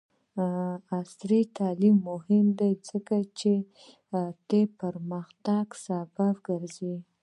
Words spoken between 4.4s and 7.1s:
طبي پرمختګ سبب ګرځي.